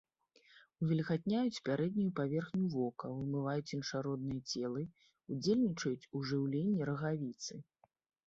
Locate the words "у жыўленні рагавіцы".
6.17-7.53